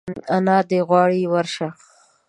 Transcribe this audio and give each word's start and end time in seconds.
انا 0.35 0.57
دي 0.69 0.79
غواړي 0.87 1.21
ورشه! 1.33 1.67